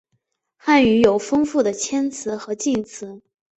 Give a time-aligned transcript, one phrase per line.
[0.55, 3.21] 汉语有丰富的谦辞和敬辞。